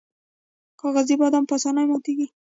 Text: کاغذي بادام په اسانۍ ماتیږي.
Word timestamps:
کاغذي 0.79 1.15
بادام 1.21 1.43
په 1.47 1.53
اسانۍ 1.59 1.85
ماتیږي. 1.89 2.27